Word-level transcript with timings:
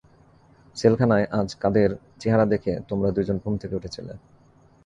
সেলখানায় 0.75 1.25
আজ 1.31 1.49
কাদের 1.61 1.89
চেহারা 2.19 2.45
দেখে 2.45 2.73
তোমরা 2.89 3.09
দুইজন 3.11 3.37
ঘুম 3.43 3.53
থেকে 3.57 3.77
উঠেছিলে? 3.79 4.13